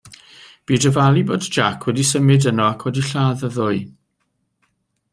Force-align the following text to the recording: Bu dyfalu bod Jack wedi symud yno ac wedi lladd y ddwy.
Bu 0.69 0.77
dyfalu 0.85 1.23
bod 1.31 1.43
Jack 1.57 1.87
wedi 1.89 2.05
symud 2.13 2.49
yno 2.53 2.65
ac 2.71 2.87
wedi 2.89 3.07
lladd 3.11 3.47
y 3.51 3.55
ddwy. 3.59 3.81